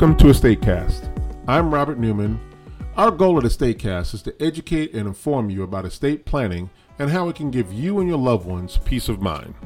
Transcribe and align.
Welcome 0.00 0.16
to 0.18 0.26
EstateCast. 0.26 1.10
I'm 1.48 1.74
Robert 1.74 1.98
Newman. 1.98 2.38
Our 2.96 3.10
goal 3.10 3.36
at 3.36 3.42
EstateCast 3.42 4.14
is 4.14 4.22
to 4.22 4.34
educate 4.40 4.94
and 4.94 5.08
inform 5.08 5.50
you 5.50 5.64
about 5.64 5.84
estate 5.86 6.24
planning 6.24 6.70
and 7.00 7.10
how 7.10 7.28
it 7.28 7.34
can 7.34 7.50
give 7.50 7.72
you 7.72 7.98
and 7.98 8.08
your 8.08 8.16
loved 8.16 8.46
ones 8.46 8.78
peace 8.84 9.08
of 9.08 9.20
mind. 9.20 9.56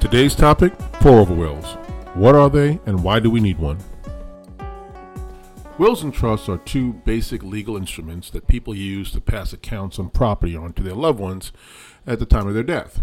Today's 0.00 0.34
topic 0.34 0.76
pour 0.94 1.20
over 1.20 1.32
wills. 1.32 1.74
What 2.14 2.34
are 2.34 2.50
they 2.50 2.80
and 2.84 3.04
why 3.04 3.20
do 3.20 3.30
we 3.30 3.38
need 3.38 3.60
one? 3.60 3.78
Wills 5.78 6.02
and 6.02 6.12
trusts 6.12 6.48
are 6.48 6.58
two 6.58 6.94
basic 6.94 7.44
legal 7.44 7.76
instruments 7.76 8.28
that 8.30 8.48
people 8.48 8.74
use 8.74 9.12
to 9.12 9.20
pass 9.20 9.52
accounts 9.52 9.98
and 9.98 10.12
property 10.12 10.56
on 10.56 10.72
to 10.72 10.82
their 10.82 10.96
loved 10.96 11.20
ones 11.20 11.52
at 12.08 12.18
the 12.18 12.26
time 12.26 12.48
of 12.48 12.54
their 12.54 12.64
death. 12.64 13.02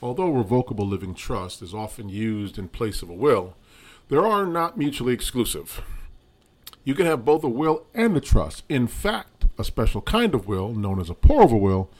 Although 0.00 0.30
revocable 0.30 0.88
living 0.88 1.12
trust 1.12 1.60
is 1.60 1.74
often 1.74 2.08
used 2.08 2.56
in 2.58 2.68
place 2.68 3.02
of 3.02 3.10
a 3.10 3.14
will, 3.14 3.56
they 4.10 4.16
are 4.16 4.44
not 4.44 4.76
mutually 4.76 5.14
exclusive. 5.14 5.80
You 6.84 6.94
can 6.94 7.06
have 7.06 7.24
both 7.24 7.44
a 7.44 7.48
will 7.48 7.86
and 7.94 8.16
a 8.16 8.20
trust. 8.20 8.64
In 8.68 8.88
fact, 8.88 9.44
a 9.56 9.64
special 9.64 10.02
kind 10.02 10.34
of 10.34 10.48
will, 10.48 10.74
known 10.74 11.00
as 11.00 11.08
a 11.08 11.14
pour 11.14 11.42
over 11.42 11.56
will, 11.56 11.90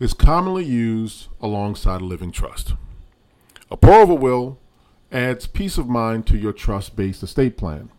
is 0.00 0.12
commonly 0.12 0.64
used 0.64 1.28
alongside 1.40 2.00
a 2.00 2.04
living 2.04 2.32
trust. 2.32 2.74
A 3.70 3.76
pour 3.76 4.00
over 4.00 4.14
will 4.14 4.58
adds 5.12 5.46
peace 5.46 5.78
of 5.78 5.88
mind 5.88 6.26
to 6.26 6.36
your 6.36 6.52
trust 6.52 6.96
based 6.96 7.22
estate 7.22 7.56
plan. 7.56 7.90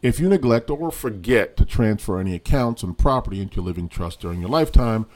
If 0.00 0.20
you 0.20 0.28
neglect 0.28 0.70
or 0.70 0.92
forget 0.92 1.56
to 1.56 1.64
transfer 1.64 2.20
any 2.20 2.34
accounts 2.34 2.82
and 2.82 2.96
property 2.96 3.40
into 3.40 3.56
your 3.56 3.64
living 3.64 3.88
trust 3.88 4.20
during 4.20 4.40
your 4.40 4.50
lifetime, 4.50 5.06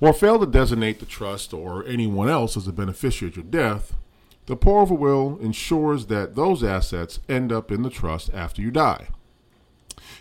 or 0.00 0.12
fail 0.12 0.38
to 0.38 0.46
designate 0.46 1.00
the 1.00 1.06
trust 1.06 1.52
or 1.52 1.84
anyone 1.86 2.28
else 2.28 2.56
as 2.56 2.66
a 2.66 2.72
beneficiary 2.72 3.30
at 3.30 3.36
your 3.36 3.44
death, 3.44 3.94
the 4.48 4.56
pour 4.56 4.80
over 4.80 4.94
will 4.94 5.38
ensures 5.42 6.06
that 6.06 6.34
those 6.34 6.64
assets 6.64 7.20
end 7.28 7.52
up 7.52 7.70
in 7.70 7.82
the 7.82 7.90
trust 7.90 8.32
after 8.32 8.62
you 8.62 8.70
die. 8.70 9.08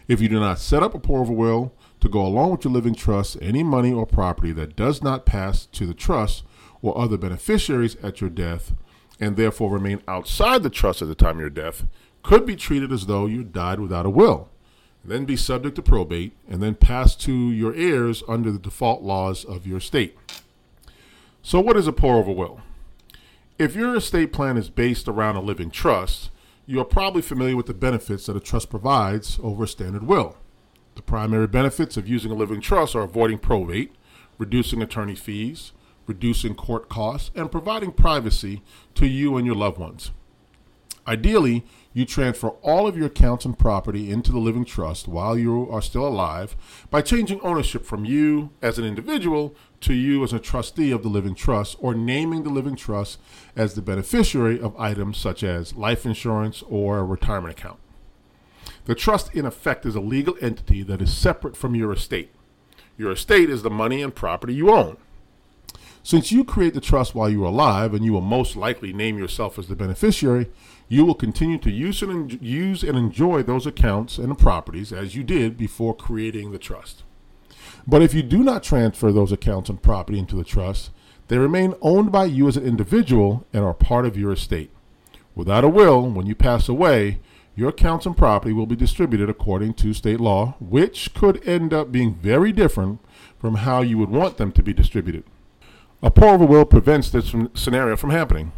If 0.09 0.19
you 0.19 0.27
do 0.27 0.37
not 0.37 0.59
set 0.59 0.83
up 0.83 0.93
a 0.93 0.99
pour 0.99 1.21
over 1.21 1.31
will 1.31 1.73
to 2.01 2.09
go 2.09 2.25
along 2.25 2.51
with 2.51 2.65
your 2.65 2.73
living 2.73 2.93
trust, 2.93 3.37
any 3.41 3.63
money 3.63 3.93
or 3.93 4.05
property 4.05 4.51
that 4.51 4.75
does 4.75 5.01
not 5.01 5.25
pass 5.25 5.65
to 5.67 5.85
the 5.85 5.93
trust 5.93 6.43
or 6.81 6.97
other 6.97 7.17
beneficiaries 7.17 7.95
at 8.03 8.19
your 8.19 8.29
death 8.29 8.73
and 9.17 9.37
therefore 9.37 9.71
remain 9.71 10.01
outside 10.09 10.61
the 10.61 10.69
trust 10.69 11.01
at 11.01 11.07
the 11.07 11.15
time 11.15 11.35
of 11.35 11.41
your 11.41 11.49
death 11.49 11.85
could 12.21 12.45
be 12.45 12.57
treated 12.57 12.91
as 12.91 13.05
though 13.05 13.27
you 13.27 13.45
died 13.45 13.79
without 13.79 14.05
a 14.05 14.09
will, 14.09 14.49
then 15.05 15.23
be 15.23 15.37
subject 15.37 15.77
to 15.77 15.81
probate, 15.81 16.33
and 16.49 16.61
then 16.61 16.75
pass 16.75 17.15
to 17.15 17.31
your 17.31 17.73
heirs 17.73 18.23
under 18.27 18.51
the 18.51 18.59
default 18.59 19.03
laws 19.03 19.45
of 19.45 19.65
your 19.65 19.79
state. 19.79 20.17
So, 21.41 21.61
what 21.61 21.77
is 21.77 21.87
a 21.87 21.93
pour 21.93 22.15
over 22.15 22.33
will? 22.33 22.59
If 23.59 23.75
your 23.75 23.95
estate 23.95 24.31
plan 24.31 24.55
is 24.55 24.69
based 24.69 25.07
around 25.07 25.35
a 25.35 25.41
living 25.41 25.71
trust, 25.71 26.29
you 26.67 26.79
are 26.79 26.85
probably 26.85 27.23
familiar 27.23 27.55
with 27.55 27.65
the 27.65 27.73
benefits 27.73 28.27
that 28.27 28.35
a 28.35 28.39
trust 28.39 28.69
provides 28.69 29.39
over 29.41 29.63
a 29.63 29.67
standard 29.67 30.03
will. 30.03 30.37
The 30.93 31.01
primary 31.01 31.47
benefits 31.47 31.97
of 31.97 32.07
using 32.07 32.29
a 32.31 32.35
living 32.35 32.61
trust 32.61 32.95
are 32.95 33.01
avoiding 33.01 33.39
probate, 33.39 33.95
reducing 34.37 34.83
attorney 34.83 35.15
fees, 35.15 35.71
reducing 36.05 36.53
court 36.53 36.87
costs, 36.87 37.31
and 37.33 37.51
providing 37.51 37.93
privacy 37.93 38.61
to 38.93 39.07
you 39.07 39.37
and 39.37 39.47
your 39.47 39.55
loved 39.55 39.79
ones. 39.79 40.11
Ideally, 41.07 41.63
you 41.93 42.05
transfer 42.05 42.49
all 42.49 42.85
of 42.85 42.97
your 42.97 43.07
accounts 43.07 43.45
and 43.45 43.57
property 43.57 44.11
into 44.11 44.31
the 44.31 44.39
living 44.39 44.65
trust 44.65 45.07
while 45.07 45.37
you 45.37 45.69
are 45.71 45.81
still 45.81 46.05
alive 46.05 46.55
by 46.89 47.01
changing 47.01 47.39
ownership 47.41 47.85
from 47.85 48.03
you 48.03 48.51
as 48.61 48.77
an 48.77 48.83
individual 48.83 49.55
to 49.81 49.93
you 49.93 50.23
as 50.23 50.33
a 50.33 50.39
trustee 50.39 50.91
of 50.91 51.03
the 51.03 51.09
living 51.09 51.33
trust 51.33 51.77
or 51.79 51.95
naming 51.95 52.43
the 52.43 52.49
living 52.49 52.75
trust 52.75 53.19
as 53.55 53.73
the 53.73 53.81
beneficiary 53.81 54.59
of 54.59 54.77
items 54.77 55.17
such 55.17 55.43
as 55.43 55.75
life 55.75 56.05
insurance 56.05 56.61
or 56.69 56.99
a 56.99 57.03
retirement 57.03 57.57
account. 57.57 57.79
The 58.85 58.95
trust, 58.95 59.33
in 59.33 59.45
effect, 59.45 59.85
is 59.85 59.95
a 59.95 60.01
legal 60.01 60.35
entity 60.41 60.83
that 60.83 61.01
is 61.01 61.15
separate 61.15 61.55
from 61.55 61.73
your 61.73 61.93
estate. 61.93 62.31
Your 62.97 63.11
estate 63.11 63.49
is 63.49 63.63
the 63.63 63.69
money 63.69 64.01
and 64.01 64.13
property 64.13 64.53
you 64.53 64.71
own. 64.71 64.97
Since 66.07 66.31
you 66.31 66.45
create 66.45 66.73
the 66.73 66.79
trust 66.79 67.15
while 67.15 67.29
you 67.29 67.43
are 67.43 67.47
alive 67.47 67.93
and 67.93 68.05
you 68.05 68.13
will 68.13 68.21
most 68.21 68.55
likely 68.55 68.93
name 68.93 69.17
yourself 69.17 69.59
as 69.59 69.67
the 69.67 69.75
beneficiary, 69.75 70.49
you 70.87 71.03
will 71.03 71.13
continue 71.13 71.57
to 71.57 71.69
use 71.69 72.01
and, 72.01 72.41
use 72.41 72.81
and 72.81 72.97
enjoy 72.97 73.43
those 73.43 73.67
accounts 73.67 74.17
and 74.17 74.39
properties 74.39 74.93
as 74.93 75.17
you 75.17 75.23
did 75.25 75.57
before 75.57 75.93
creating 75.93 76.51
the 76.51 76.57
trust. 76.57 77.03
But 77.85 78.01
if 78.01 78.13
you 78.13 78.23
do 78.23 78.41
not 78.41 78.63
transfer 78.63 79.11
those 79.11 79.33
accounts 79.33 79.69
and 79.69 79.81
property 79.81 80.17
into 80.17 80.37
the 80.37 80.45
trust, 80.45 80.91
they 81.27 81.37
remain 81.37 81.75
owned 81.81 82.09
by 82.09 82.23
you 82.23 82.47
as 82.47 82.55
an 82.55 82.63
individual 82.63 83.45
and 83.51 83.65
are 83.65 83.73
part 83.73 84.05
of 84.05 84.17
your 84.17 84.31
estate. 84.31 84.71
Without 85.35 85.65
a 85.65 85.67
will, 85.67 86.09
when 86.09 86.25
you 86.25 86.35
pass 86.35 86.69
away, 86.69 87.19
your 87.53 87.67
accounts 87.67 88.05
and 88.05 88.15
property 88.15 88.53
will 88.53 88.65
be 88.65 88.77
distributed 88.77 89.29
according 89.29 89.73
to 89.73 89.93
state 89.93 90.21
law, 90.21 90.55
which 90.61 91.13
could 91.13 91.45
end 91.45 91.73
up 91.73 91.91
being 91.91 92.15
very 92.15 92.53
different 92.53 93.01
from 93.37 93.55
how 93.55 93.81
you 93.81 93.97
would 93.97 94.09
want 94.09 94.37
them 94.37 94.53
to 94.53 94.63
be 94.63 94.71
distributed. 94.71 95.25
A 96.03 96.11
pour 96.11 96.29
over 96.29 96.45
will 96.45 96.65
prevents 96.65 97.09
this 97.09 97.33
scenario 97.55 97.95
from 97.97 98.11
happening. 98.11 98.51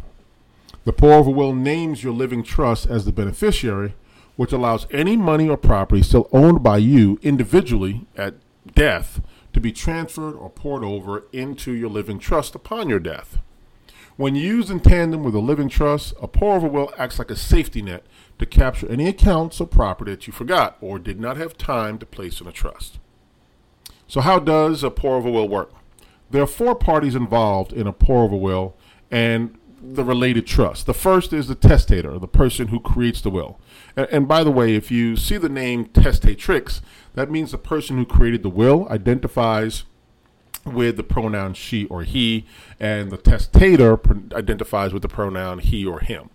The 0.84 0.92
pour 0.92 1.14
over 1.14 1.30
will 1.30 1.54
names 1.54 2.04
your 2.04 2.12
living 2.12 2.42
trust 2.42 2.86
as 2.86 3.06
the 3.06 3.12
beneficiary, 3.12 3.94
which 4.36 4.52
allows 4.52 4.86
any 4.90 5.16
money 5.16 5.48
or 5.48 5.56
property 5.56 6.02
still 6.02 6.28
owned 6.32 6.62
by 6.62 6.76
you 6.76 7.18
individually 7.22 8.06
at 8.14 8.34
death 8.74 9.22
to 9.54 9.60
be 9.60 9.72
transferred 9.72 10.34
or 10.34 10.50
poured 10.50 10.84
over 10.84 11.24
into 11.32 11.72
your 11.72 11.88
living 11.88 12.18
trust 12.18 12.54
upon 12.54 12.90
your 12.90 13.00
death. 13.00 13.38
When 14.16 14.34
used 14.34 14.70
in 14.70 14.80
tandem 14.80 15.22
with 15.22 15.34
a 15.34 15.40
living 15.40 15.70
trust, 15.70 16.12
a 16.20 16.28
pour 16.28 16.56
over 16.56 16.68
will 16.68 16.92
acts 16.98 17.18
like 17.18 17.30
a 17.30 17.36
safety 17.36 17.80
net 17.80 18.04
to 18.38 18.44
capture 18.44 18.86
any 18.90 19.08
accounts 19.08 19.62
or 19.62 19.66
property 19.66 20.10
that 20.10 20.26
you 20.26 20.32
forgot 20.34 20.76
or 20.82 20.98
did 20.98 21.18
not 21.18 21.38
have 21.38 21.56
time 21.56 21.98
to 21.98 22.06
place 22.06 22.42
in 22.42 22.46
a 22.46 22.52
trust. 22.52 22.98
So, 24.06 24.20
how 24.20 24.40
does 24.40 24.82
a 24.82 24.90
pour 24.90 25.16
over 25.16 25.30
will 25.30 25.48
work? 25.48 25.72
There 26.30 26.42
are 26.42 26.46
four 26.46 26.74
parties 26.74 27.14
involved 27.14 27.72
in 27.72 27.86
a 27.86 27.92
pour 27.92 28.24
over 28.24 28.36
will, 28.36 28.76
and 29.10 29.56
the 29.82 30.04
related 30.04 30.46
trust. 30.46 30.86
The 30.86 30.94
first 30.94 31.32
is 31.32 31.48
the 31.48 31.54
testator, 31.54 32.18
the 32.18 32.28
person 32.28 32.68
who 32.68 32.80
creates 32.80 33.20
the 33.20 33.30
will. 33.30 33.58
And, 33.96 34.06
and, 34.10 34.28
by 34.28 34.44
the 34.44 34.50
way, 34.50 34.74
if 34.74 34.90
you 34.90 35.16
see 35.16 35.38
the 35.38 35.48
name 35.48 35.86
testatrix, 35.86 36.80
that 37.14 37.30
means 37.30 37.50
the 37.50 37.58
person 37.58 37.96
who 37.96 38.04
created 38.04 38.42
the 38.42 38.50
will 38.50 38.86
identifies 38.90 39.84
with 40.66 40.96
the 40.96 41.02
pronoun 41.02 41.54
she 41.54 41.86
or 41.86 42.02
he, 42.02 42.46
and 42.78 43.10
the 43.10 43.16
testator 43.16 43.98
identifies 44.34 44.92
with 44.92 45.02
the 45.02 45.08
pronoun 45.08 45.58
he 45.58 45.86
or 45.86 46.00
him. 46.00 46.28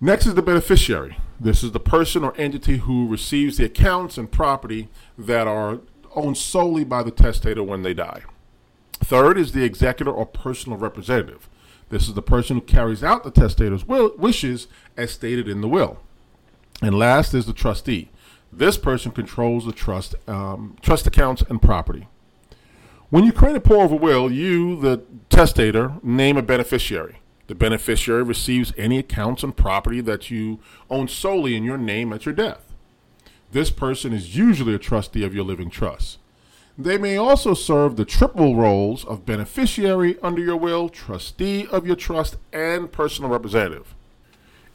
Next 0.00 0.26
is 0.26 0.34
the 0.34 0.42
beneficiary. 0.42 1.18
This 1.38 1.62
is 1.62 1.72
the 1.72 1.80
person 1.80 2.24
or 2.24 2.34
entity 2.36 2.78
who 2.78 3.06
receives 3.06 3.58
the 3.58 3.64
accounts 3.64 4.16
and 4.16 4.30
property 4.30 4.88
that 5.18 5.46
are 5.46 5.80
owned 6.14 6.38
solely 6.38 6.84
by 6.84 7.02
the 7.02 7.10
testator 7.10 7.62
when 7.62 7.82
they 7.82 7.92
die. 7.92 8.22
Third 9.00 9.38
is 9.38 9.52
the 9.52 9.64
executor 9.64 10.10
or 10.10 10.26
personal 10.26 10.78
representative. 10.78 11.48
This 11.88 12.08
is 12.08 12.14
the 12.14 12.22
person 12.22 12.56
who 12.56 12.62
carries 12.62 13.04
out 13.04 13.22
the 13.22 13.30
testator's 13.30 13.86
will, 13.86 14.12
wishes 14.16 14.66
as 14.96 15.12
stated 15.12 15.48
in 15.48 15.60
the 15.60 15.68
will. 15.68 15.98
And 16.82 16.98
last 16.98 17.32
is 17.32 17.46
the 17.46 17.52
trustee. 17.52 18.10
This 18.52 18.76
person 18.76 19.12
controls 19.12 19.64
the 19.64 19.72
trust, 19.72 20.14
um, 20.28 20.76
trust 20.80 21.06
accounts 21.06 21.42
and 21.48 21.62
property. 21.62 22.08
When 23.10 23.24
you 23.24 23.32
create 23.32 23.56
a 23.56 23.60
pour 23.60 23.84
over 23.84 23.94
will, 23.94 24.32
you, 24.32 24.80
the 24.80 25.02
testator, 25.28 25.94
name 26.02 26.36
a 26.36 26.42
beneficiary. 26.42 27.20
The 27.46 27.54
beneficiary 27.54 28.24
receives 28.24 28.72
any 28.76 28.98
accounts 28.98 29.44
and 29.44 29.56
property 29.56 30.00
that 30.00 30.30
you 30.30 30.58
own 30.90 31.06
solely 31.06 31.54
in 31.54 31.62
your 31.62 31.78
name 31.78 32.12
at 32.12 32.26
your 32.26 32.34
death. 32.34 32.72
This 33.52 33.70
person 33.70 34.12
is 34.12 34.36
usually 34.36 34.74
a 34.74 34.78
trustee 34.78 35.22
of 35.22 35.34
your 35.34 35.44
living 35.44 35.70
trust. 35.70 36.18
They 36.78 36.98
may 36.98 37.16
also 37.16 37.54
serve 37.54 37.96
the 37.96 38.04
triple 38.04 38.54
roles 38.54 39.04
of 39.04 39.24
beneficiary 39.24 40.18
under 40.22 40.42
your 40.42 40.56
will, 40.56 40.88
trustee 40.88 41.66
of 41.68 41.86
your 41.86 41.96
trust, 41.96 42.36
and 42.52 42.92
personal 42.92 43.30
representative. 43.30 43.94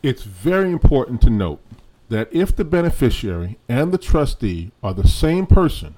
It's 0.02 0.24
very 0.24 0.72
important 0.72 1.22
to 1.22 1.30
note 1.30 1.62
that 2.10 2.28
if 2.32 2.56
the 2.56 2.66
beneficiary 2.66 3.60
and 3.70 3.92
the 3.92 4.00
trustee 4.00 4.72
are 4.82 4.94
the 4.94 5.08
same 5.08 5.46
person, 5.46 5.96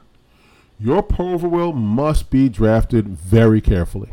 your 0.77 1.01
pour 1.01 1.33
over 1.33 1.47
will 1.47 1.71
must 1.71 2.29
be 2.29 2.49
drafted 2.49 3.07
very 3.07 3.61
carefully. 3.61 4.09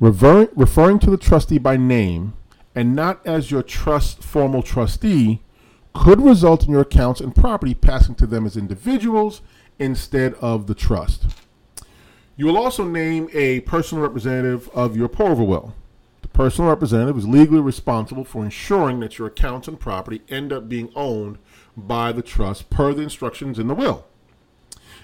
Rever- 0.00 0.48
referring 0.56 0.98
to 1.00 1.10
the 1.10 1.18
trustee 1.18 1.58
by 1.58 1.76
name 1.76 2.32
and 2.74 2.96
not 2.96 3.20
as 3.26 3.50
your 3.50 3.62
trust 3.62 4.22
formal 4.22 4.62
trustee 4.62 5.42
could 5.92 6.20
result 6.20 6.64
in 6.64 6.70
your 6.70 6.82
accounts 6.82 7.20
and 7.20 7.34
property 7.34 7.74
passing 7.74 8.14
to 8.14 8.26
them 8.26 8.46
as 8.46 8.56
individuals 8.56 9.42
instead 9.78 10.34
of 10.34 10.66
the 10.66 10.74
trust. 10.74 11.26
You 12.36 12.46
will 12.46 12.56
also 12.56 12.84
name 12.84 13.28
a 13.32 13.60
personal 13.60 14.02
representative 14.02 14.68
of 14.70 14.96
your 14.96 15.08
pour 15.08 15.30
over 15.30 15.42
will. 15.42 15.74
The 16.22 16.28
personal 16.28 16.70
representative 16.70 17.18
is 17.18 17.26
legally 17.26 17.60
responsible 17.60 18.24
for 18.24 18.44
ensuring 18.44 19.00
that 19.00 19.18
your 19.18 19.28
accounts 19.28 19.66
and 19.66 19.78
property 19.78 20.22
end 20.28 20.52
up 20.52 20.68
being 20.68 20.90
owned 20.94 21.38
by 21.76 22.12
the 22.12 22.22
trust 22.22 22.70
per 22.70 22.92
the 22.94 23.02
instructions 23.02 23.58
in 23.58 23.66
the 23.66 23.74
will. 23.74 24.06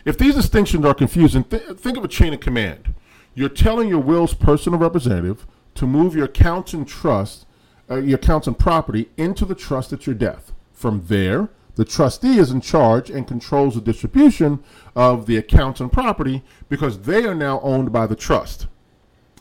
If 0.05 0.19
these 0.19 0.35
distinctions 0.35 0.85
are 0.85 0.94
confusing, 0.94 1.44
th- 1.44 1.62
think 1.79 1.97
of 1.97 2.05
a 2.05 2.09
chain 2.09 2.35
of 2.35 2.41
command. 2.41 2.94
You're 3.35 3.49
telling 3.49 3.88
your 3.88 4.00
will's 4.00 4.35
personal 4.35 4.79
representative 4.79 5.47
to 5.75 5.87
move 5.87 6.15
your 6.15 6.26
accounts 6.26 6.73
and 6.73 6.87
trust, 6.87 7.47
uh, 7.91 7.97
your 7.97 8.17
accounts 8.17 8.47
and 8.47 8.59
property 8.59 9.09
into 9.17 9.44
the 9.44 9.55
trust 9.55 9.93
at 9.93 10.06
your 10.06 10.15
death. 10.15 10.53
From 10.73 11.06
there, 11.06 11.49
the 11.76 11.85
trustee 11.85 12.38
is 12.38 12.50
in 12.50 12.61
charge 12.61 13.11
and 13.11 13.26
controls 13.26 13.75
the 13.75 13.81
distribution 13.81 14.62
of 14.94 15.26
the 15.26 15.37
accounts 15.37 15.81
and 15.81 15.93
property 15.93 16.43
because 16.69 17.00
they 17.00 17.25
are 17.25 17.35
now 17.35 17.61
owned 17.61 17.93
by 17.93 18.06
the 18.06 18.17
trust. 18.17 18.67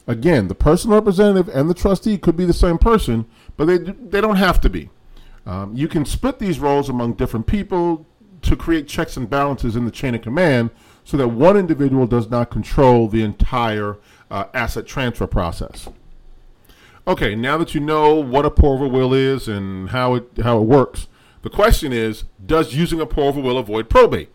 Again, 0.08 0.48
the 0.48 0.56
personal 0.56 0.98
representative 0.98 1.54
and 1.54 1.70
the 1.70 1.74
trustee 1.74 2.18
could 2.18 2.36
be 2.36 2.46
the 2.46 2.54
same 2.54 2.78
person, 2.78 3.26
but 3.56 3.66
they, 3.66 3.78
they 3.78 4.20
don't 4.20 4.36
have 4.36 4.60
to 4.62 4.70
be. 4.70 4.90
Um, 5.46 5.76
you 5.76 5.88
can 5.88 6.06
split 6.06 6.40
these 6.40 6.60
roles 6.60 6.90
among 6.90 7.14
different 7.14 7.48
people 7.48 8.06
to 8.42 8.56
create 8.56 8.88
checks 8.88 9.16
and 9.16 9.30
balances 9.30 9.76
in 9.76 9.86
the 9.86 9.92
chain 9.92 10.16
of 10.16 10.22
command 10.22 10.72
so 11.04 11.18
that 11.18 11.30
one 11.30 11.58
individual 11.58 12.08
does 12.08 12.30
not 12.30 12.50
control 12.50 13.08
the 13.08 13.24
entire 13.24 13.98
uh, 14.32 14.46
asset 14.54 14.86
transfer 14.86 15.28
process. 15.28 15.90
Okay, 17.06 17.36
now 17.36 17.58
that 17.58 17.76
you 17.76 17.82
know 17.82 18.16
what 18.16 18.46
a 18.46 18.52
pour 18.52 18.76
over 18.76 18.88
will 18.88 19.14
is 19.14 19.48
and 19.48 19.90
how 19.90 20.16
it 20.16 20.28
how 20.42 20.60
it 20.60 20.64
works, 20.64 21.08
the 21.44 21.50
question 21.50 21.94
is, 21.94 22.24
does 22.44 22.74
using 22.74 23.00
a 23.00 23.06
pour 23.06 23.26
over 23.26 23.42
will 23.42 23.58
avoid 23.58 23.90
probate? 23.90 24.30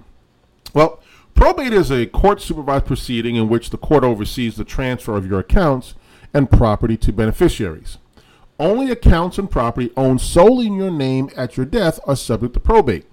Well, 0.73 1.01
probate 1.35 1.73
is 1.73 1.91
a 1.91 2.07
court 2.07 2.41
supervised 2.41 2.87
proceeding 2.87 3.35
in 3.35 3.49
which 3.49 3.71
the 3.71 3.79
court 3.79 4.05
oversees 4.05 4.57
the 4.57 4.65
transfer 4.65 5.17
of 5.17 5.27
your 5.27 5.41
accounts 5.41 5.95
and 6.33 6.51
property 6.51 6.97
to 6.99 7.13
beneficiaries. 7.13 7.99
Only 8.61 8.91
accounts 8.91 9.39
and 9.39 9.51
property 9.51 9.91
owned 9.97 10.21
solely 10.21 10.67
in 10.67 10.75
your 10.75 10.91
name 10.91 11.31
at 11.37 11.57
your 11.57 11.65
death 11.65 11.99
are 12.07 12.17
subject 12.17 12.55
to 12.55 12.61
probate. 12.61 13.07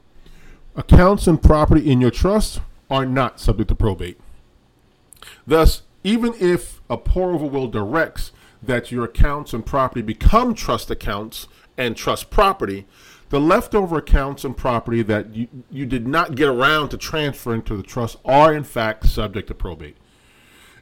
Accounts 0.75 1.25
and 1.25 1.41
property 1.41 1.89
in 1.89 2.01
your 2.01 2.11
trust 2.11 2.59
are 2.89 3.05
not 3.05 3.39
subject 3.39 3.69
to 3.69 3.75
probate. 3.75 4.19
Thus, 5.47 5.83
even 6.03 6.33
if 6.39 6.81
a 6.89 6.97
pour 6.97 7.31
over 7.31 7.45
will 7.45 7.67
directs 7.67 8.31
that 8.61 8.91
your 8.91 9.05
accounts 9.05 9.53
and 9.53 9.65
property 9.65 10.01
become 10.01 10.53
trust 10.53 10.91
accounts 10.91 11.47
and 11.77 11.95
trust 11.95 12.29
property, 12.29 12.85
the 13.29 13.39
leftover 13.39 13.97
accounts 13.97 14.43
and 14.43 14.55
property 14.55 15.01
that 15.01 15.35
you, 15.35 15.47
you 15.69 15.85
did 15.85 16.07
not 16.07 16.35
get 16.35 16.47
around 16.47 16.89
to 16.89 16.97
transferring 16.97 17.63
to 17.63 17.75
the 17.75 17.83
trust 17.83 18.17
are 18.23 18.53
in 18.53 18.63
fact 18.63 19.07
subject 19.07 19.47
to 19.47 19.53
probate. 19.53 19.97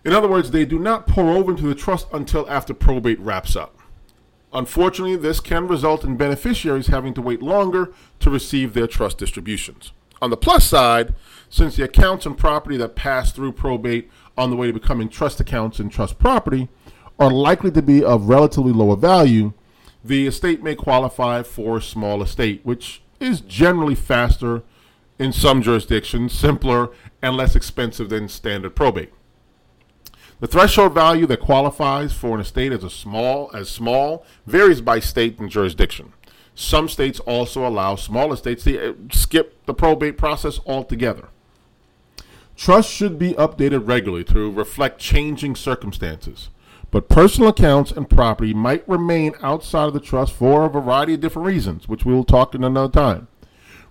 In 0.04 0.12
other 0.12 0.28
words, 0.28 0.52
they 0.52 0.66
do 0.66 0.78
not 0.78 1.08
pour 1.08 1.32
over 1.32 1.52
into 1.52 1.68
the 1.68 1.76
trust 1.76 2.08
until 2.12 2.50
after 2.50 2.74
probate 2.74 3.20
wraps 3.20 3.56
up. 3.56 3.80
Unfortunately, 4.52 5.16
this 5.16 5.40
can 5.40 5.68
result 5.68 6.04
in 6.04 6.18
beneficiaries 6.18 6.88
having 6.88 7.14
to 7.16 7.22
wait 7.22 7.42
longer 7.42 7.94
to 8.20 8.30
receive 8.30 8.74
their 8.74 8.86
trust 8.86 9.18
distributions. 9.18 9.94
On 10.22 10.30
the 10.30 10.38
plus 10.38 10.66
side, 10.66 11.16
since 11.50 11.76
the 11.76 11.84
accounts 11.84 12.26
and 12.26 12.38
property 12.38 12.78
that 12.78 12.96
pass 12.96 13.32
through 13.32 13.54
probate 13.54 14.12
on 14.38 14.50
the 14.50 14.56
way 14.56 14.68
to 14.68 14.74
becoming 14.74 15.10
trust 15.10 15.40
accounts 15.40 15.80
and 15.80 15.92
trust 15.92 16.20
property 16.20 16.70
are 17.20 17.32
likely 17.32 17.72
to 17.72 17.82
be 17.82 18.04
of 18.04 18.30
relatively 18.30 18.72
lower 18.72 18.96
value, 18.96 19.54
the 20.04 20.28
estate 20.28 20.62
may 20.62 20.76
qualify 20.76 21.44
for 21.44 21.80
small 21.80 22.22
estate, 22.22 22.62
which 22.64 23.02
is 23.20 23.42
generally 23.42 23.96
faster 23.96 24.64
in 25.18 25.32
some 25.32 25.62
jurisdictions, 25.62 26.34
simpler, 26.34 26.90
and 27.22 27.38
less 27.38 27.56
expensive 27.56 28.10
than 28.10 28.28
standard 28.28 28.76
probate. 28.76 29.14
The 30.40 30.48
threshold 30.48 30.94
value 30.94 31.26
that 31.28 31.40
qualifies 31.40 32.12
for 32.12 32.36
an 32.36 32.42
estate 32.42 32.74
as 32.74 32.84
a 32.84 32.90
small 32.90 33.50
as 33.54 33.70
small 33.70 34.26
varies 34.46 34.82
by 34.82 35.00
state 35.00 35.40
and 35.40 35.50
jurisdiction. 35.50 36.12
Some 36.54 36.90
states 36.90 37.20
also 37.22 37.66
allow 37.66 37.96
small 37.96 38.34
estates 38.34 38.66
to 38.66 38.90
uh, 38.90 38.94
skip 39.12 39.66
the 39.66 39.74
probate 39.74 40.18
process 40.18 40.60
altogether. 40.66 41.30
Trusts 42.58 42.92
should 42.92 43.18
be 43.18 43.34
updated 43.34 43.88
regularly 43.88 44.24
to 44.26 44.52
reflect 44.52 45.00
changing 45.00 45.56
circumstances 45.56 46.50
but 46.94 47.10
personal 47.10 47.50
accounts 47.50 47.92
and 47.92 48.08
property 48.08 48.54
might 48.54 48.88
remain 48.88 49.34
outside 49.42 49.88
of 49.88 49.96
the 49.96 50.00
trust 50.00 50.32
for 50.32 50.64
a 50.64 50.70
variety 50.70 51.16
of 51.16 51.22
different 51.22 51.48
reasons, 51.48 51.88
which 51.88 52.06
we 52.06 52.14
will 52.14 52.24
talk 52.24 52.54
in 52.54 52.64
another 52.64 52.92
time. 52.92 53.28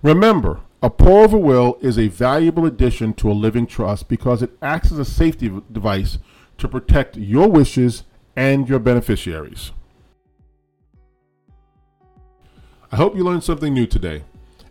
Remember, 0.03 0.61
a 0.81 0.89
pour 0.89 1.25
over 1.25 1.37
will 1.37 1.79
is 1.81 1.99
a 1.99 2.07
valuable 2.07 2.65
addition 2.65 3.13
to 3.15 3.29
a 3.29 3.33
living 3.33 3.67
trust 3.67 4.09
because 4.09 4.41
it 4.41 4.57
acts 4.63 4.93
as 4.93 5.01
a 5.01 5.05
safety 5.05 5.51
device 5.73 6.19
to 6.59 6.69
protect 6.69 7.17
your 7.17 7.49
wishes 7.49 8.05
and 8.37 8.69
your 8.69 8.79
beneficiaries. 8.79 9.73
I 12.93 12.97
hope 12.97 13.17
you 13.17 13.25
learned 13.25 13.43
something 13.43 13.75
new 13.75 13.89
today. 13.89 14.23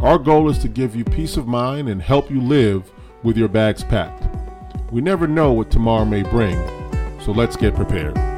Our 0.00 0.18
goal 0.18 0.50
is 0.50 0.58
to 0.58 0.68
give 0.68 0.96
you 0.96 1.04
peace 1.04 1.36
of 1.36 1.46
mind 1.46 1.88
and 1.88 2.00
help 2.00 2.30
you 2.30 2.40
live 2.40 2.90
with 3.22 3.36
your 3.36 3.48
bags 3.48 3.84
packed. 3.84 4.24
We 4.90 5.00
never 5.00 5.26
know 5.26 5.52
what 5.52 5.70
tomorrow 5.70 6.04
may 6.04 6.22
bring, 6.22 6.56
so 7.20 7.32
let's 7.32 7.56
get 7.56 7.74
prepared. 7.74 8.33